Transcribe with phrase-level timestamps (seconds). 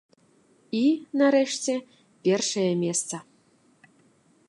[0.77, 0.81] І,
[1.21, 1.75] нарэшце,
[2.29, 3.15] першае месца.